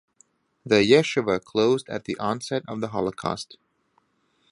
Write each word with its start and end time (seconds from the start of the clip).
The 0.65 0.77
yeshiva 0.81 1.43
closed 1.43 1.87
at 1.87 2.05
the 2.05 2.17
onset 2.17 2.63
of 2.67 2.81
the 2.81 2.87
Holocaust. 2.87 3.59